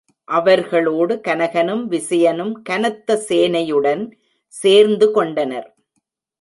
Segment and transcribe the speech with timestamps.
[0.27, 4.03] அவர்களோடு கனகனும் விசயனும் கனத்த சேனையுடன்
[4.53, 5.69] சேர்ந்து கொண்டனர்.